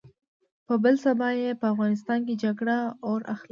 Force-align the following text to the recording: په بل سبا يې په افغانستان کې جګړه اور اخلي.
په 0.67 0.73
بل 0.83 0.95
سبا 1.05 1.29
يې 1.41 1.49
په 1.59 1.65
افغانستان 1.73 2.19
کې 2.27 2.39
جګړه 2.43 2.77
اور 3.07 3.21
اخلي. 3.33 3.49